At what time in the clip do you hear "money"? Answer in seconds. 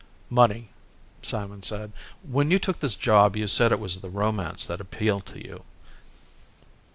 0.31-0.69